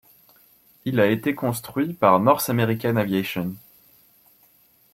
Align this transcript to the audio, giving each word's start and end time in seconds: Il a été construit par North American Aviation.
Il 0.83 0.99
a 0.99 1.05
été 1.11 1.35
construit 1.35 1.93
par 1.93 2.19
North 2.19 2.49
American 2.49 2.95
Aviation. 2.95 3.53